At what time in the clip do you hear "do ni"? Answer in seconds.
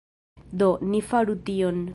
0.61-1.03